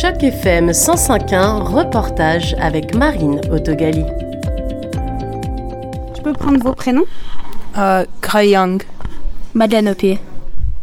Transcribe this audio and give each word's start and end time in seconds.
Choc 0.00 0.22
FM 0.22 0.70
105.1, 0.70 1.60
reportage 1.60 2.54
avec 2.60 2.94
Marine 2.94 3.40
Autogali. 3.50 4.04
Je 6.16 6.22
peux 6.22 6.32
prendre 6.34 6.62
vos 6.62 6.72
prénoms 6.72 7.04
euh, 7.76 8.04
Gray 8.22 8.50
Young. 8.50 8.80
Madeleine 9.54 9.88
Opier. 9.88 10.20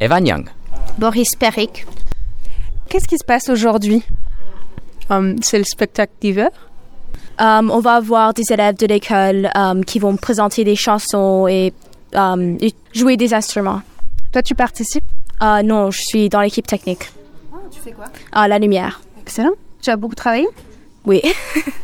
Evan 0.01 0.27
Young. 0.27 0.49
Boris 0.97 1.33
Perrick. 1.33 1.85
Qu'est-ce 2.89 3.07
qui 3.07 3.17
se 3.17 3.23
passe 3.23 3.47
aujourd'hui? 3.47 4.03
Um, 5.09 5.37
C'est 5.41 5.59
le 5.59 5.63
spectacle 5.63 6.11
d'hiver? 6.19 6.49
Um, 7.39 7.71
on 7.71 7.79
va 7.79 7.93
avoir 7.93 8.33
des 8.33 8.51
élèves 8.51 8.75
de 8.75 8.85
l'école 8.85 9.49
um, 9.55 9.85
qui 9.85 9.99
vont 9.99 10.17
présenter 10.17 10.65
des 10.65 10.75
chansons 10.75 11.47
et 11.47 11.71
um, 12.15 12.57
jouer 12.93 13.15
des 13.15 13.33
instruments. 13.33 13.81
Toi, 14.33 14.41
tu 14.41 14.55
participes? 14.55 15.05
Uh, 15.41 15.63
Non, 15.63 15.89
je 15.89 16.01
suis 16.01 16.27
dans 16.27 16.41
l'équipe 16.41 16.67
technique. 16.67 17.11
Oh, 17.65 17.69
tu 17.71 17.79
fais 17.79 17.91
quoi? 17.91 18.05
À 18.31 18.47
la 18.47 18.59
lumière. 18.59 19.01
Excellent. 19.21 19.53
Tu 19.81 19.89
as 19.89 19.95
beaucoup 19.95 20.15
travaillé? 20.15 20.47
Oui. 21.05 21.21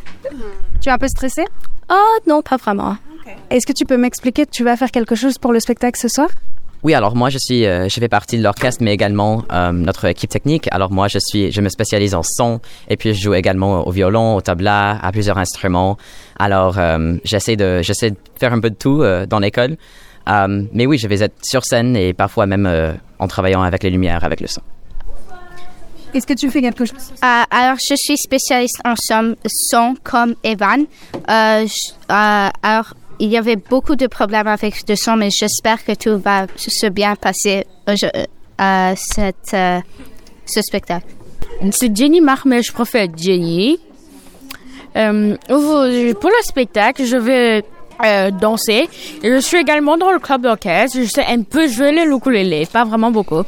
tu 0.80 0.88
es 0.88 0.92
un 0.92 0.98
peu 0.98 1.08
stressée? 1.08 1.44
Ah 1.88 2.16
non, 2.26 2.42
pas 2.42 2.56
vraiment. 2.56 2.96
Okay. 3.20 3.36
Est-ce 3.50 3.66
que 3.66 3.72
tu 3.72 3.84
peux 3.84 3.96
m'expliquer 3.96 4.46
que 4.46 4.50
tu 4.50 4.64
vas 4.64 4.76
faire 4.76 4.90
quelque 4.90 5.14
chose 5.14 5.38
pour 5.38 5.52
le 5.52 5.60
spectacle 5.60 5.98
ce 5.98 6.08
soir? 6.08 6.28
Oui, 6.82 6.94
alors 6.94 7.14
moi 7.14 7.30
je 7.30 7.38
suis, 7.38 7.64
euh, 7.64 7.88
je 7.88 8.00
fais 8.00 8.08
partie 8.08 8.38
de 8.38 8.42
l'orchestre, 8.42 8.82
mais 8.82 8.92
également 8.92 9.44
euh, 9.52 9.70
notre 9.70 10.06
équipe 10.06 10.30
technique. 10.30 10.68
Alors 10.72 10.90
moi 10.90 11.06
je 11.06 11.18
suis, 11.20 11.52
je 11.52 11.60
me 11.60 11.68
spécialise 11.68 12.14
en 12.16 12.24
son 12.24 12.60
et 12.88 12.96
puis 12.96 13.14
je 13.14 13.20
joue 13.20 13.34
également 13.34 13.86
au 13.86 13.90
violon, 13.92 14.34
au 14.34 14.40
tabla, 14.40 14.98
à 15.00 15.12
plusieurs 15.12 15.38
instruments. 15.38 15.96
Alors 16.40 16.78
euh, 16.78 17.14
j'essaie 17.22 17.54
de, 17.54 17.82
j'essaie 17.82 18.10
de 18.10 18.16
faire 18.36 18.52
un 18.52 18.58
peu 18.58 18.70
de 18.70 18.74
tout 18.74 19.02
euh, 19.02 19.26
dans 19.26 19.38
l'école. 19.38 19.76
Euh, 20.28 20.64
mais 20.72 20.86
oui, 20.86 20.98
je 20.98 21.08
vais 21.08 21.20
être 21.22 21.44
sur 21.44 21.64
scène 21.64 21.96
et 21.96 22.12
parfois 22.14 22.46
même 22.46 22.66
euh, 22.66 22.92
en 23.18 23.28
travaillant 23.28 23.62
avec 23.62 23.82
les 23.82 23.90
lumières, 23.90 24.24
avec 24.24 24.40
le 24.40 24.46
son. 24.46 24.62
Est-ce 26.14 26.26
que 26.26 26.34
tu 26.34 26.50
fais 26.50 26.60
quelque 26.60 26.84
chose? 26.84 27.12
Euh, 27.24 27.42
alors, 27.50 27.78
je 27.78 27.94
suis 27.96 28.16
spécialiste 28.18 28.80
en 28.84 28.94
son, 28.96 29.34
son 29.46 29.94
comme 30.02 30.34
Evan. 30.44 30.84
Euh, 31.28 31.66
je- 31.66 31.92
euh, 32.12 32.48
alors, 32.62 32.94
il 33.18 33.30
y 33.30 33.36
avait 33.38 33.56
beaucoup 33.56 33.96
de 33.96 34.06
problèmes 34.06 34.46
avec 34.46 34.86
le 34.88 34.96
son, 34.96 35.16
mais 35.16 35.30
j'espère 35.30 35.84
que 35.84 35.92
tout 35.94 36.18
va 36.18 36.46
se 36.56 36.86
bien 36.88 37.14
passer 37.16 37.66
cette, 38.96 39.54
euh, 39.54 39.80
ce 40.44 40.60
spectacle. 40.62 41.06
C'est 41.70 41.96
Jenny 41.96 42.20
Marmel, 42.20 42.62
je 42.62 42.72
préfère 42.72 43.06
Jenny. 43.16 43.78
Euh, 44.96 45.36
pour 45.48 46.30
le 46.30 46.42
spectacle, 46.42 47.04
je 47.04 47.16
vais 47.16 47.64
euh, 48.04 48.30
danser. 48.30 48.88
Et 49.22 49.30
je 49.30 49.38
suis 49.38 49.58
également 49.58 49.96
dans 49.96 50.10
le 50.10 50.18
club 50.18 50.42
d'orchestre. 50.42 50.98
Je 51.00 51.04
sais 51.04 51.24
un 51.26 51.42
peu 51.42 51.68
jouer 51.68 51.92
le 51.92 52.12
ukulélé, 52.14 52.66
pas 52.66 52.84
vraiment 52.84 53.10
beaucoup. 53.10 53.42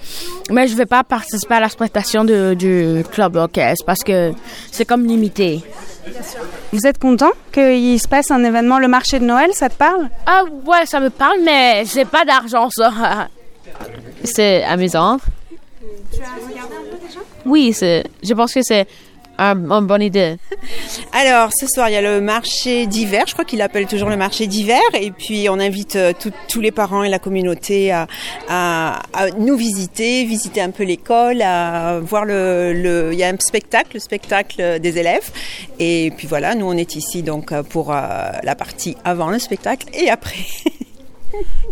Mais 0.50 0.66
je 0.68 0.74
vais 0.76 0.86
pas 0.86 1.02
participer 1.04 1.54
à 1.54 1.60
la 1.60 1.68
prestation 1.68 2.24
de- 2.24 2.54
du 2.54 3.04
club 3.10 3.32
d'orchestre 3.34 3.84
parce 3.84 4.02
que 4.04 4.32
c'est 4.70 4.84
comme 4.84 5.04
limité. 5.06 5.62
Vous 6.72 6.86
êtes 6.86 6.98
content 6.98 7.30
qu'il 7.52 7.98
se 7.98 8.06
passe 8.06 8.30
un 8.30 8.44
événement, 8.44 8.78
le 8.78 8.88
marché 8.88 9.18
de 9.18 9.24
Noël, 9.24 9.50
ça 9.54 9.68
te 9.68 9.74
parle? 9.76 10.08
Ah 10.26 10.42
ouais, 10.66 10.84
ça 10.84 11.00
me 11.00 11.08
parle, 11.10 11.38
mais 11.42 11.84
j'ai 11.92 12.04
pas 12.04 12.24
d'argent, 12.24 12.68
ça. 12.70 13.28
c'est 14.22 14.62
amusant. 14.64 15.18
Tu 16.12 16.20
as 16.20 16.46
regardé 16.46 16.74
un 16.74 16.90
peu 16.90 17.06
déjà? 17.06 17.20
Oui, 17.46 17.72
c'est, 17.72 18.04
je 18.22 18.34
pense 18.34 18.52
que 18.52 18.62
c'est 18.62 18.86
une 19.38 19.86
bonne 19.86 20.02
idée. 20.02 20.36
Alors, 21.12 21.50
ce 21.58 21.66
soir, 21.66 21.88
il 21.88 21.92
y 21.92 21.96
a 21.96 22.02
le 22.02 22.20
marché 22.20 22.86
d'hiver. 22.86 23.24
Je 23.26 23.32
crois 23.32 23.44
qu'il 23.44 23.60
appelle 23.62 23.86
toujours 23.86 24.08
le 24.08 24.16
marché 24.16 24.46
d'hiver. 24.46 24.80
Et 24.94 25.10
puis, 25.10 25.48
on 25.48 25.58
invite 25.60 25.96
euh, 25.96 26.12
tous 26.48 26.60
les 26.60 26.70
parents 26.70 27.02
et 27.02 27.08
la 27.08 27.18
communauté 27.18 27.90
à 27.92 28.96
nous 29.38 29.56
visiter, 29.56 30.24
visiter 30.24 30.60
un 30.60 30.70
peu 30.70 30.84
l'école, 30.84 31.42
à 31.42 31.98
voir 32.00 32.24
le, 32.24 32.72
le- 32.72 33.10
Il 33.12 33.18
y 33.18 33.24
a 33.24 33.28
un 33.28 33.36
spectacle, 33.38 33.90
le 33.94 34.00
spectacle 34.00 34.80
des 34.80 34.98
élèves. 34.98 35.30
Et 35.78 36.12
puis 36.16 36.26
voilà, 36.26 36.54
nous, 36.54 36.66
on 36.66 36.76
est 36.76 36.94
ici 36.96 37.22
donc 37.22 37.52
euh, 37.52 37.62
pour 37.62 37.92
euh, 37.92 37.96
la 38.42 38.54
partie 38.54 38.96
avant 39.04 39.30
le 39.30 39.38
spectacle 39.38 39.86
et 39.92 40.10
après. 40.10 40.34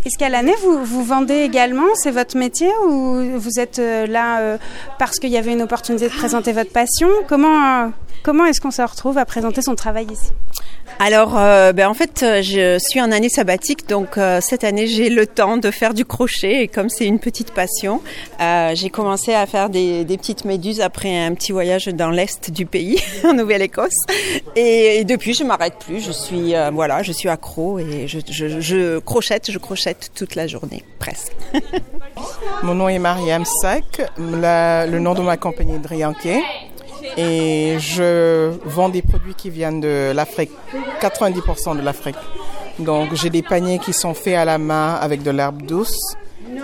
Est-ce 0.05 0.19
qu'à 0.19 0.29
l'année, 0.29 0.55
vous, 0.63 0.85
vous 0.85 1.05
vendez 1.05 1.43
également? 1.43 1.87
C'est 1.95 2.11
votre 2.11 2.37
métier 2.37 2.69
ou 2.87 3.39
vous 3.39 3.61
êtes 3.61 3.79
euh, 3.79 4.07
là 4.07 4.41
euh, 4.41 4.59
parce 4.99 5.19
qu'il 5.19 5.31
y 5.31 5.37
avait 5.37 5.53
une 5.53 5.63
opportunité 5.63 6.09
de 6.09 6.15
présenter 6.15 6.53
votre 6.53 6.73
passion? 6.73 7.09
Comment, 7.29 7.85
euh, 7.85 7.89
comment 8.23 8.45
est-ce 8.47 8.61
qu'on 8.61 8.71
se 8.71 8.83
retrouve 8.83 9.19
à 9.19 9.25
présenter 9.25 9.63
son 9.63 9.75
travail 9.75 10.07
ici 10.13 10.31
Alors, 10.99 11.37
euh, 11.39 11.73
ben, 11.73 11.89
en 11.89 11.95
fait, 11.95 12.23
euh, 12.23 12.43
je 12.43 12.79
suis 12.79 13.01
en 13.01 13.11
année 13.13 13.29
sabbatique, 13.29 13.89
donc 13.89 14.19
euh, 14.19 14.41
cette 14.41 14.65
année, 14.65 14.87
j'ai 14.87 15.09
le 15.11 15.27
temps 15.27 15.57
de 15.57 15.71
faire 15.71 15.95
du 15.95 16.05
crochet. 16.05 16.63
Et 16.63 16.69
comme 16.69 16.89
c'est 16.89 17.07
une 17.07 17.19
petite 17.19 17.53
passion, 17.53 18.01
euh, 18.41 18.73
j'ai 18.75 18.91
commencé 18.91 19.35
à 19.35 19.47
faire 19.47 19.69
des, 19.71 20.05
des 20.05 20.17
petites 20.17 20.45
méduses 20.45 20.81
après 20.81 21.17
un 21.25 21.35
petit 21.35 21.53
voyage 21.53 21.87
dans 21.87 22.11
l'est 22.11 22.51
du 22.51 22.67
pays, 22.67 23.01
en 23.25 23.33
Nouvelle-Écosse. 23.35 23.93
Et, 24.57 24.99
et 25.01 25.05
depuis, 25.05 25.35
je 25.35 25.45
m'arrête 25.45 25.75
plus. 25.79 26.01
Je 26.05 26.13
suis, 26.13 26.55
euh, 26.55 26.71
voilà, 26.73 27.03
je 27.03 27.13
suis 27.13 27.29
accro 27.29 27.79
et 27.79 28.07
je, 28.07 28.19
je, 28.31 28.61
je 28.61 28.99
crochette, 28.99 29.51
je 29.51 29.59
crochette 29.59 30.11
toute 30.15 30.35
la 30.35 30.47
journée, 30.47 30.83
presque. 30.99 31.33
Mon 32.63 32.75
nom 32.75 32.89
est 32.89 32.99
Mariam 32.99 33.45
Sack, 33.45 34.03
la- 34.19 34.87
le 34.87 34.99
nom 35.01 35.15
de 35.15 35.21
ma 35.23 35.37
compagnie 35.37 35.75
est 35.75 35.79
Drianke. 35.79 36.29
Et 37.17 37.77
je 37.79 38.51
vends 38.65 38.89
des 38.89 39.03
produits 39.03 39.35
qui 39.35 39.51
viennent 39.51 39.81
de 39.81 40.13
l'Afrique, 40.15 40.51
90% 41.01 41.77
de 41.77 41.83
l'Afrique. 41.83 42.17
Donc 42.79 43.15
j'ai 43.15 43.31
des 43.31 43.43
paniers 43.43 43.79
qui 43.79 43.93
sont 43.93 44.15
faits 44.15 44.37
à 44.37 44.45
la 44.45 44.59
main 44.59 44.95
avec 44.95 45.23
de 45.23 45.31
l'herbe 45.31 45.63
douce, 45.63 46.17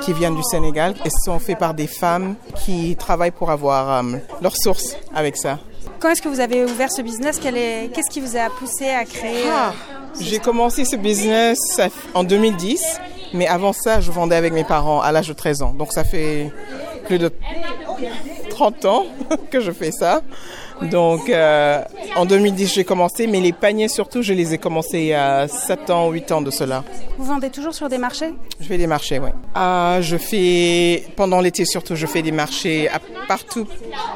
qui 0.02 0.12
viennent 0.12 0.36
du 0.36 0.42
Sénégal 0.42 0.94
et 1.04 1.10
sont 1.10 1.38
faits 1.38 1.58
par 1.58 1.74
des 1.74 1.86
femmes 1.86 2.36
qui 2.64 2.96
travaillent 2.96 3.30
pour 3.30 3.50
avoir 3.50 4.04
euh, 4.04 4.16
leur 4.42 4.56
source 4.56 4.96
avec 5.14 5.36
ça. 5.36 5.58
Quand 5.98 6.10
est-ce 6.10 6.22
que 6.22 6.28
vous 6.28 6.40
avez 6.40 6.64
ouvert 6.64 6.90
ce 6.92 7.02
business? 7.02 7.38
Qu'est-ce 7.40 8.10
qui 8.10 8.20
vous 8.20 8.36
a 8.36 8.48
poussé 8.50 8.88
à 8.88 9.04
créer 9.04 9.46
euh, 9.46 9.52
Ah, 9.52 9.72
j'ai 10.20 10.38
commencé 10.38 10.84
ce 10.84 10.96
business 10.96 11.58
en 12.14 12.24
2010, 12.24 12.80
mais 13.34 13.46
avant 13.46 13.72
ça, 13.72 14.00
je 14.00 14.10
vendais 14.10 14.36
avec 14.36 14.52
mes 14.52 14.64
parents 14.64 15.00
à 15.00 15.10
l'âge 15.12 15.28
de 15.28 15.32
13 15.32 15.62
ans. 15.62 15.72
Donc 15.72 15.92
ça 15.92 16.04
fait 16.04 16.52
plus 17.06 17.18
de 17.18 17.30
30 18.58 18.84
ans 18.86 19.06
que 19.50 19.60
je 19.60 19.70
fais 19.70 19.92
ça. 19.92 20.20
Donc 20.82 21.28
euh, 21.28 21.80
en 22.16 22.24
2010, 22.26 22.72
j'ai 22.74 22.84
commencé, 22.84 23.26
mais 23.26 23.40
les 23.40 23.52
paniers 23.52 23.88
surtout, 23.88 24.22
je 24.22 24.32
les 24.32 24.54
ai 24.54 24.58
commencés 24.58 24.98
il 25.00 25.06
y 25.06 25.14
a 25.14 25.46
7 25.48 25.90
ans, 25.90 26.10
8 26.10 26.32
ans 26.32 26.40
de 26.40 26.50
cela. 26.50 26.82
Vous 27.18 27.24
vendez 27.24 27.50
toujours 27.50 27.74
sur 27.74 27.88
des 27.88 27.98
marchés? 27.98 28.32
Je 28.60 28.66
fais 28.66 28.78
des 28.78 28.86
marchés, 28.86 29.18
oui. 29.18 29.30
Ah, 29.54 29.98
je 30.00 30.16
fais, 30.16 31.04
pendant 31.16 31.40
l'été 31.40 31.64
surtout, 31.64 31.94
je 31.96 32.06
fais 32.06 32.22
des 32.22 32.32
marchés 32.32 32.88
à- 32.88 33.00
partout 33.26 33.66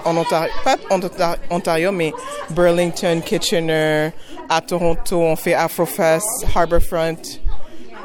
en 0.05 0.17
Ontario, 0.17 0.51
pas 0.65 0.77
en 0.91 0.99
Ontar- 1.01 1.37
Ontario, 1.51 1.91
mais 1.93 2.13
Burlington, 2.51 3.21
Kitchener, 3.25 4.11
à 4.49 4.61
Toronto, 4.61 5.21
on 5.21 5.37
fait 5.37 5.55
Afrofest, 5.55 6.27
Harbourfront, 6.55 7.17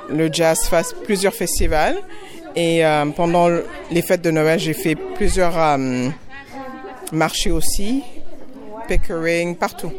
le 0.09 0.29
Jazz 0.31 0.59
Fest, 0.69 0.95
plusieurs 1.03 1.33
festivals. 1.33 1.97
Et 2.59 2.83
euh, 2.83 3.05
pendant 3.15 3.49
les 3.91 4.01
fêtes 4.01 4.23
de 4.23 4.31
Noël, 4.31 4.59
j'ai 4.59 4.73
fait 4.73 4.95
plusieurs 4.95 5.55
euh, 5.55 6.09
marchés 7.11 7.51
aussi, 7.51 8.01
Pickering, 8.87 9.55
partout. 9.55 9.91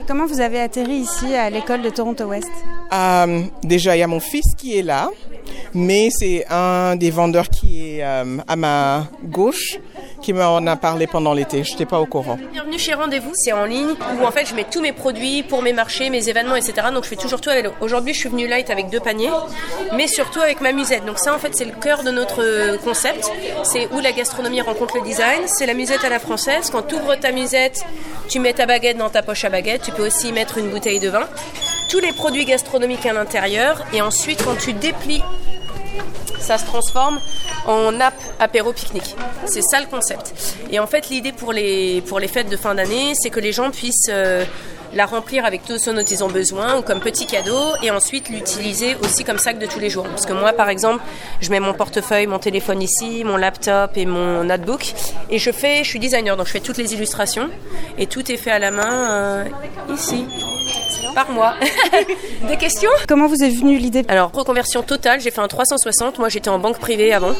Et 0.00 0.04
Comment 0.06 0.26
vous 0.26 0.40
avez 0.40 0.60
atterri 0.60 0.92
ici 0.94 1.34
à 1.34 1.50
l'école 1.50 1.82
de 1.82 1.90
Toronto 1.90 2.26
West 2.26 2.52
Euh, 2.92 3.42
déjà, 3.64 3.96
il 3.96 3.98
y 3.98 4.02
a 4.04 4.06
mon 4.06 4.20
fils 4.20 4.54
qui 4.56 4.78
est 4.78 4.82
là, 4.82 5.10
mais 5.74 6.10
c'est 6.12 6.46
un 6.50 6.94
des 6.94 7.10
vendeurs 7.10 7.48
qui 7.48 7.96
est 7.98 8.02
à 8.02 8.54
ma 8.56 9.08
gauche 9.24 9.80
qui 10.22 10.32
m'en 10.32 10.64
a 10.66 10.76
parlé 10.76 11.06
pendant 11.06 11.34
l'été. 11.34 11.64
Je 11.64 11.72
n'étais 11.72 11.84
pas 11.84 12.00
au 12.00 12.06
courant. 12.06 12.38
Bienvenue 12.52 12.78
chez 12.78 12.94
Rendez-vous, 12.94 13.32
c'est 13.34 13.52
en 13.52 13.64
ligne 13.64 13.94
où 14.18 14.24
en 14.24 14.30
fait 14.30 14.46
je 14.46 14.54
mets 14.54 14.64
tous 14.64 14.80
mes 14.80 14.92
produits 14.92 15.42
pour 15.42 15.62
mes 15.62 15.72
marchés, 15.72 16.08
mes 16.08 16.28
événements, 16.28 16.56
etc. 16.56 16.88
Donc 16.94 17.04
je 17.04 17.08
fais 17.08 17.16
toujours 17.16 17.40
tout 17.40 17.50
à 17.50 17.54
vélo. 17.54 17.72
Aujourd'hui 17.80 18.14
je 18.14 18.20
suis 18.20 18.28
venue 18.28 18.46
light 18.46 18.70
avec 18.70 18.88
deux 18.88 19.00
paniers, 19.00 19.30
mais 19.94 20.06
surtout 20.06 20.40
avec 20.40 20.60
ma 20.60 20.72
musette. 20.72 21.04
Donc 21.04 21.18
ça 21.18 21.34
en 21.34 21.38
fait 21.38 21.50
c'est 21.54 21.64
le 21.64 21.72
cœur 21.72 22.04
de 22.04 22.10
notre 22.10 22.78
concept. 22.84 23.30
C'est 23.64 23.88
où 23.92 24.00
la 24.00 24.12
gastronomie 24.12 24.60
rencontre 24.60 24.96
le 24.96 25.02
design. 25.02 25.42
C'est 25.46 25.66
la 25.66 25.74
musette 25.74 26.04
à 26.04 26.08
la 26.08 26.20
française. 26.20 26.70
Quand 26.70 26.82
tu 26.82 26.94
ouvres 26.94 27.16
ta 27.16 27.32
musette, 27.32 27.84
tu 28.28 28.38
mets 28.38 28.52
ta 28.52 28.66
baguette 28.66 28.96
dans 28.96 29.10
ta 29.10 29.22
poche 29.22 29.44
à 29.44 29.50
baguette. 29.50 29.82
Tu 29.82 29.90
peux 29.90 30.06
aussi 30.06 30.28
y 30.28 30.32
mettre 30.32 30.58
une 30.58 30.70
bouteille 30.70 31.00
de 31.00 31.08
vin. 31.08 31.28
Tous 31.90 31.98
les 31.98 32.12
produits 32.12 32.44
gastronomiques 32.44 33.06
à 33.06 33.12
l'intérieur. 33.12 33.84
Et 33.92 34.00
ensuite 34.00 34.42
quand 34.44 34.56
tu 34.56 34.72
déplies 34.72 35.22
ça 36.42 36.58
se 36.58 36.64
transforme 36.64 37.18
en 37.66 37.98
app 38.00 38.14
apéro 38.38 38.72
pique-nique. 38.72 39.16
C'est 39.46 39.62
ça 39.62 39.80
le 39.80 39.86
concept. 39.86 40.34
Et 40.70 40.78
en 40.78 40.86
fait, 40.86 41.08
l'idée 41.08 41.32
pour 41.32 41.52
les, 41.52 42.02
pour 42.02 42.20
les 42.20 42.28
fêtes 42.28 42.48
de 42.48 42.56
fin 42.56 42.74
d'année, 42.74 43.12
c'est 43.14 43.30
que 43.30 43.40
les 43.40 43.52
gens 43.52 43.70
puissent 43.70 44.08
euh, 44.10 44.44
la 44.94 45.06
remplir 45.06 45.44
avec 45.44 45.64
tout 45.64 45.78
ce 45.78 45.90
dont 45.90 46.02
ils 46.02 46.22
ont 46.22 46.28
besoin 46.28 46.78
ou 46.78 46.82
comme 46.82 47.00
petit 47.00 47.26
cadeau 47.26 47.74
et 47.82 47.90
ensuite 47.90 48.28
l'utiliser 48.28 48.96
aussi 49.02 49.24
comme 49.24 49.38
sac 49.38 49.58
de 49.58 49.66
tous 49.66 49.78
les 49.78 49.90
jours. 49.90 50.04
Parce 50.04 50.26
que 50.26 50.32
moi, 50.32 50.52
par 50.52 50.68
exemple, 50.68 51.02
je 51.40 51.50
mets 51.50 51.60
mon 51.60 51.74
portefeuille, 51.74 52.26
mon 52.26 52.38
téléphone 52.38 52.82
ici, 52.82 53.24
mon 53.24 53.36
laptop 53.36 53.96
et 53.96 54.06
mon 54.06 54.44
notebook 54.44 54.92
et 55.30 55.38
je 55.38 55.50
fais, 55.50 55.84
je 55.84 55.88
suis 55.88 55.98
designer, 55.98 56.36
donc 56.36 56.46
je 56.46 56.52
fais 56.52 56.60
toutes 56.60 56.78
les 56.78 56.92
illustrations 56.94 57.48
et 57.98 58.06
tout 58.06 58.30
est 58.30 58.36
fait 58.36 58.50
à 58.50 58.58
la 58.58 58.70
main 58.70 59.10
euh, 59.10 59.44
ici. 59.94 60.26
Par 61.14 61.30
mois. 61.30 61.54
Des 62.48 62.56
questions? 62.56 62.90
Comment 63.08 63.26
vous 63.26 63.42
est 63.42 63.48
venue 63.48 63.78
l'idée? 63.78 64.04
Alors, 64.08 64.30
reconversion 64.32 64.82
totale, 64.82 65.20
j'ai 65.20 65.30
fait 65.30 65.40
un 65.40 65.48
360. 65.48 66.18
Moi, 66.18 66.28
j'étais 66.28 66.48
en 66.48 66.58
banque 66.58 66.78
privée 66.78 67.12
avant. 67.12 67.34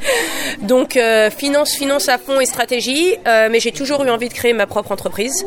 Donc, 0.62 0.96
euh, 0.96 1.30
finance, 1.30 1.74
finance 1.74 2.08
à 2.08 2.18
fond 2.18 2.40
et 2.40 2.46
stratégie. 2.46 3.16
Euh, 3.26 3.48
mais 3.50 3.60
j'ai 3.60 3.72
toujours 3.72 4.04
eu 4.04 4.10
envie 4.10 4.28
de 4.28 4.34
créer 4.34 4.52
ma 4.52 4.66
propre 4.66 4.92
entreprise. 4.92 5.46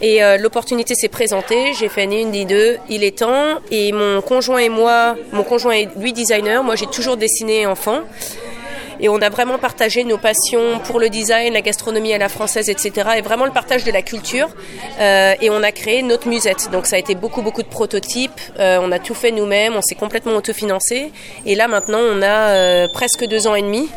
Et 0.00 0.22
euh, 0.22 0.36
l'opportunité 0.36 0.94
s'est 0.94 1.08
présentée. 1.08 1.72
J'ai 1.74 1.88
fait 1.88 2.06
ni 2.06 2.22
une 2.22 2.30
ni 2.30 2.46
deux. 2.46 2.78
Il 2.88 3.02
est 3.02 3.18
temps. 3.18 3.58
Et 3.70 3.92
mon 3.92 4.20
conjoint 4.20 4.58
et 4.58 4.68
moi, 4.68 5.16
mon 5.32 5.42
conjoint 5.42 5.72
est 5.72 5.88
lui 5.96 6.12
designer. 6.12 6.62
Moi, 6.62 6.76
j'ai 6.76 6.86
toujours 6.86 7.16
dessiné 7.16 7.66
enfant. 7.66 8.00
Et 9.00 9.08
on 9.08 9.20
a 9.20 9.28
vraiment 9.28 9.58
partagé 9.58 10.04
nos 10.04 10.18
passions 10.18 10.80
pour 10.84 10.98
le 10.98 11.08
design, 11.08 11.52
la 11.52 11.60
gastronomie 11.60 12.12
à 12.12 12.18
la 12.18 12.28
française, 12.28 12.68
etc. 12.68 13.10
Et 13.16 13.20
vraiment 13.20 13.44
le 13.44 13.52
partage 13.52 13.84
de 13.84 13.92
la 13.92 14.02
culture. 14.02 14.48
Euh, 15.00 15.34
et 15.40 15.50
on 15.50 15.62
a 15.62 15.72
créé 15.72 16.02
notre 16.02 16.28
musette. 16.28 16.70
Donc 16.72 16.86
ça 16.86 16.96
a 16.96 16.98
été 16.98 17.14
beaucoup, 17.14 17.42
beaucoup 17.42 17.62
de 17.62 17.68
prototypes. 17.68 18.40
Euh, 18.58 18.78
on 18.82 18.90
a 18.90 18.98
tout 18.98 19.14
fait 19.14 19.30
nous-mêmes. 19.30 19.74
On 19.76 19.82
s'est 19.82 19.94
complètement 19.94 20.34
autofinancé. 20.34 21.12
Et 21.46 21.54
là 21.54 21.68
maintenant, 21.68 22.00
on 22.00 22.22
a 22.22 22.50
euh, 22.50 22.88
presque 22.92 23.24
deux 23.26 23.46
ans 23.46 23.54
et 23.54 23.62
demi. 23.62 23.88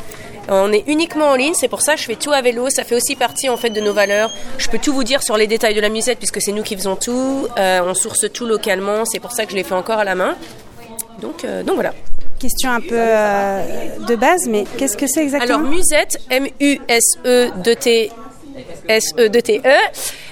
On 0.49 0.73
est 0.73 0.83
uniquement 0.87 1.29
en 1.29 1.35
ligne, 1.35 1.53
c'est 1.53 1.67
pour 1.67 1.81
ça 1.81 1.93
que 1.93 2.01
je 2.01 2.05
fais 2.05 2.15
tout 2.15 2.31
à 2.31 2.41
vélo. 2.41 2.69
Ça 2.69 2.83
fait 2.83 2.95
aussi 2.95 3.15
partie 3.15 3.47
en 3.47 3.57
fait 3.57 3.69
de 3.69 3.79
nos 3.79 3.93
valeurs. 3.93 4.31
Je 4.57 4.67
peux 4.69 4.79
tout 4.79 4.91
vous 4.91 5.03
dire 5.03 5.21
sur 5.23 5.37
les 5.37 5.47
détails 5.47 5.75
de 5.75 5.79
la 5.79 5.89
musette 5.89 6.17
puisque 6.17 6.41
c'est 6.41 6.51
nous 6.51 6.63
qui 6.63 6.75
faisons 6.75 6.95
tout. 6.95 7.47
On 7.57 7.93
source 7.93 8.25
tout 8.33 8.45
localement. 8.45 9.05
C'est 9.05 9.19
pour 9.19 9.31
ça 9.31 9.45
que 9.45 9.51
je 9.51 9.55
l'ai 9.55 9.63
fait 9.63 9.75
encore 9.75 9.99
à 9.99 10.03
la 10.03 10.15
main. 10.15 10.35
Donc, 11.21 11.45
donc 11.45 11.75
voilà. 11.75 11.93
Question 12.41 12.71
un 12.71 12.81
peu 12.81 12.95
euh, 12.97 13.97
de 14.07 14.15
base, 14.15 14.47
mais 14.49 14.63
qu'est-ce 14.75 14.97
que 14.97 15.05
c'est 15.05 15.21
exactement? 15.21 15.59
Alors 15.59 15.69
musette, 15.69 16.17
M-U-S-E-D-T. 16.31 18.11
S-E-D-T-E. 18.87 19.75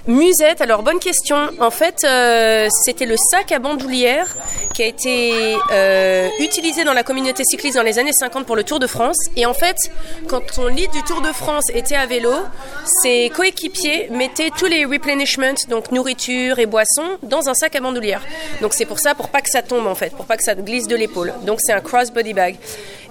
Musette, 0.10 0.62
alors 0.62 0.82
bonne 0.82 0.98
question. 0.98 1.50
En 1.60 1.70
fait, 1.70 2.04
euh, 2.04 2.68
c'était 2.84 3.06
le 3.06 3.16
sac 3.16 3.52
à 3.52 3.60
bandoulière 3.60 4.36
qui 4.74 4.82
a 4.82 4.88
été 4.88 5.56
euh, 5.72 6.30
utilisé 6.40 6.84
dans 6.84 6.94
la 6.94 7.04
communauté 7.04 7.44
cycliste 7.46 7.76
dans 7.76 7.84
les 7.84 8.00
années 8.00 8.12
50 8.12 8.48
pour 8.48 8.56
le 8.56 8.64
Tour 8.64 8.80
de 8.80 8.88
France. 8.88 9.18
Et 9.36 9.46
en 9.46 9.54
fait, 9.54 9.78
quand 10.28 10.42
ton 10.56 10.66
lead 10.66 10.90
du 10.90 11.04
Tour 11.04 11.22
de 11.22 11.32
France 11.32 11.66
était 11.76 11.96
à 11.96 12.08
vélo, 12.08 12.34
ses 13.04 13.30
coéquipiers 13.30 14.08
mettaient 14.10 14.50
tous 14.50 14.66
les 14.66 14.84
replenishments, 14.84 15.68
donc 15.70 15.92
nourriture 15.92 16.58
et 16.58 16.66
boissons, 16.66 17.20
dans 17.22 17.48
un 17.48 17.54
sac 17.54 17.76
à 17.76 17.80
bandoulière. 17.80 18.24
Donc 18.62 18.74
c'est 18.74 18.86
pour 18.86 18.98
ça, 18.98 19.14
pour 19.14 19.30
pas 19.30 19.42
que 19.42 19.50
ça 19.52 19.62
tombe 19.62 19.86
en 19.86 19.94
fait, 19.94 20.16
pour 20.16 20.26
pas 20.26 20.38
que 20.38 20.44
ça 20.44 20.56
glisse 20.56 20.88
de 20.88 20.96
l'épaule. 20.96 21.36
Donc 21.46 21.60
c'est 21.62 21.74
un 21.74 21.82
crossbody 21.82 22.34
bag. 22.34 22.56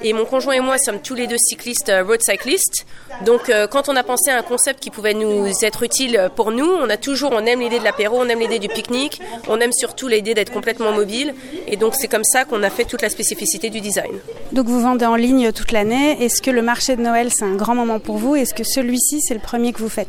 Et 0.02 0.12
mon 0.12 0.24
conjoint 0.24 0.54
et 0.54 0.60
moi 0.60 0.78
sommes 0.78 1.00
tous 1.00 1.14
les 1.14 1.28
deux 1.28 1.38
cyclistes, 1.38 1.90
euh, 1.90 2.02
road 2.02 2.20
cyclistes. 2.22 2.86
Donc 3.24 3.52
quand 3.70 3.88
on 3.88 3.96
a 3.96 4.04
pensé 4.04 4.30
à 4.30 4.38
un 4.38 4.42
concept 4.42 4.80
qui 4.80 4.90
pouvait 4.90 5.14
nous 5.14 5.52
être 5.62 5.82
utile 5.82 6.30
pour 6.36 6.52
nous, 6.52 6.66
on 6.66 6.87
a 6.88 6.96
toujours, 6.96 7.32
on 7.32 7.44
aime 7.46 7.60
l'idée 7.60 7.78
de 7.78 7.84
l'apéro, 7.84 8.18
on 8.20 8.28
aime 8.28 8.40
l'idée 8.40 8.58
du 8.58 8.68
pique-nique, 8.68 9.20
on 9.48 9.60
aime 9.60 9.72
surtout 9.72 10.08
l'idée 10.08 10.34
d'être 10.34 10.52
complètement 10.52 10.92
mobile. 10.92 11.34
Et 11.66 11.76
donc 11.76 11.94
c'est 11.94 12.08
comme 12.08 12.24
ça 12.24 12.44
qu'on 12.44 12.62
a 12.62 12.70
fait 12.70 12.84
toute 12.84 13.02
la 13.02 13.08
spécificité 13.08 13.70
du 13.70 13.80
design. 13.80 14.12
Donc 14.52 14.66
vous 14.66 14.80
vendez 14.80 15.06
en 15.06 15.16
ligne 15.16 15.52
toute 15.52 15.72
l'année. 15.72 16.22
Est-ce 16.24 16.42
que 16.42 16.50
le 16.50 16.62
marché 16.62 16.96
de 16.96 17.02
Noël 17.02 17.30
c'est 17.30 17.44
un 17.44 17.54
grand 17.54 17.74
moment 17.74 17.98
pour 17.98 18.16
vous? 18.16 18.36
Est-ce 18.36 18.54
que 18.54 18.64
celui-ci 18.64 19.20
c'est 19.20 19.34
le 19.34 19.40
premier 19.40 19.72
que 19.72 19.78
vous 19.78 19.88
faites? 19.88 20.08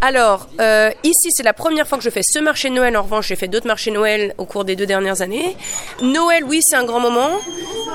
Alors 0.00 0.48
euh, 0.60 0.90
ici 1.04 1.28
c'est 1.30 1.42
la 1.42 1.52
première 1.52 1.86
fois 1.86 1.98
que 1.98 2.04
je 2.04 2.10
fais 2.10 2.22
ce 2.22 2.38
marché 2.38 2.68
de 2.68 2.74
Noël. 2.74 2.96
En 2.96 3.02
revanche 3.02 3.28
j'ai 3.28 3.36
fait 3.36 3.48
d'autres 3.48 3.66
marchés 3.66 3.90
de 3.90 3.96
Noël 3.96 4.34
au 4.38 4.44
cours 4.44 4.64
des 4.64 4.76
deux 4.76 4.86
dernières 4.86 5.22
années. 5.22 5.56
Noël 6.02 6.44
oui 6.44 6.60
c'est 6.62 6.76
un 6.76 6.84
grand 6.84 7.00
moment. 7.00 7.30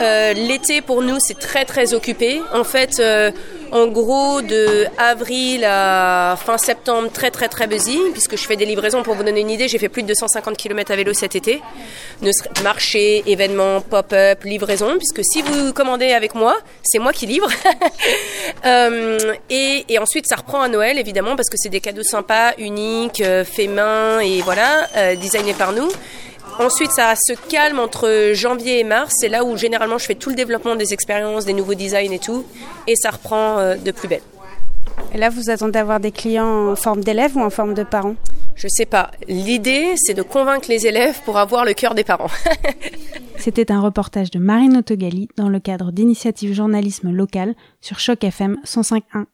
Euh, 0.02 0.34
L'été 0.34 0.82
pour 0.82 1.02
nous 1.02 1.20
c'est 1.20 1.40
très 1.40 1.66
très 1.66 1.94
occupé. 1.94 2.42
En 2.54 2.64
fait 2.64 3.00
euh, 3.00 3.32
en 3.72 3.88
gros 3.88 4.42
de 4.42 4.86
avril 4.98 5.64
à 5.66 6.38
fin 6.38 6.58
septembre 6.58 7.10
très 7.12 7.32
très 7.32 7.48
très 7.48 7.68
busy 7.68 8.00
puisque 8.12 8.38
je 8.38 8.46
fais 8.46 8.56
des 8.56 8.66
livraisons. 8.66 9.04
Pour 9.04 9.16
vous 9.16 9.24
donner 9.24 9.42
une 9.42 9.50
idée 9.50 9.68
j'ai 9.68 9.78
fait 9.78 9.90
plus 9.90 10.04
de 10.04 10.08
250 10.08 10.58
km 10.58 10.92
à 10.92 10.96
vélo 10.96 11.14
cet 11.14 11.36
été. 11.36 11.62
Ne 12.22 12.32
marché 12.64 13.24
événements 13.28 13.82
pop-up 13.82 14.44
livraison 14.44 14.98
puisque 14.98 15.22
si 15.24 15.42
vous 15.42 15.74
commandez 15.74 16.12
avec 16.12 16.36
moi 16.36 16.58
c'est 16.84 17.00
moi 17.00 17.14
qui 17.14 17.26
livre. 17.26 17.50
Euh, 18.66 19.34
et, 19.50 19.86
et 19.88 20.00
ensuite 20.00 20.26
ça 20.28 20.38
reprend 20.38 20.62
à 20.62 20.68
Noël 20.68 20.98
évidemment 20.98 21.36
parce 21.36 21.50
que 21.50 21.58
c'est 21.58 21.70
des 21.70 21.80
cadeaux 21.80 22.04
sympas 22.04 22.54
uniques 22.58 23.22
euh, 23.22 23.44
faits 23.44 23.70
main 23.70 24.20
et 24.20 24.42
voilà 24.42 24.88
euh, 24.96 25.16
designés 25.16 25.54
par 25.54 25.74
nous 25.74 25.90
Ensuite, 26.60 26.92
ça 26.92 27.14
se 27.16 27.34
calme 27.50 27.80
entre 27.80 28.32
janvier 28.34 28.80
et 28.80 28.84
mars. 28.84 29.14
C'est 29.20 29.30
là 29.30 29.44
où 29.44 29.58
généralement 29.58 29.98
je 29.98 30.06
fais 30.06 30.16
tout 30.16 30.30
le 30.30 30.36
développement 30.36 30.76
des 30.76 30.94
expériences, 30.94 31.46
des 31.46 31.54
nouveaux 31.54 31.76
designs 31.76 32.12
et 32.12 32.20
tout. 32.20 32.46
Et 32.88 32.96
ça 32.96 33.12
reprend 33.12 33.60
euh, 33.60 33.76
de 33.76 33.92
plus 33.92 34.08
belle. 34.08 34.22
Et 35.14 35.18
là, 35.18 35.30
vous 35.30 35.50
attendez 35.50 35.74
d'avoir 35.74 36.00
des 36.00 36.12
clients 36.12 36.72
en 36.72 36.76
forme 36.76 37.04
d'élèves 37.04 37.38
ou 37.38 37.42
en 37.42 37.50
forme 37.50 37.74
de 37.74 37.84
parents 37.84 38.16
Je 38.56 38.68
sais 38.68 38.86
pas. 38.86 39.12
L'idée, 39.28 39.94
c'est 39.98 40.14
de 40.14 40.24
convaincre 40.24 40.68
les 40.70 40.88
élèves 40.88 41.22
pour 41.24 41.38
avoir 41.38 41.64
le 41.64 41.74
cœur 41.74 41.96
des 41.96 42.04
parents. 42.04 42.32
C'était 43.38 43.72
un 43.72 43.80
reportage 43.80 44.32
de 44.32 44.40
Marine 44.40 44.78
Autogali 44.78 45.30
dans 45.38 45.50
le 45.50 45.60
cadre 45.60 45.92
d'initiative 45.92 46.54
journalisme 46.54 47.12
local 47.12 47.56
sur 47.82 48.00
Choc 48.00 48.24
FM 48.24 48.58
105.1. 48.66 49.26